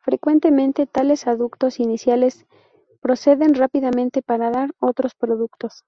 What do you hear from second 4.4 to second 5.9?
dar otros productos.